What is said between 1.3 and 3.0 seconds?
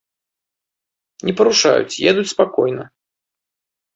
парушаюць, едуць спакойна.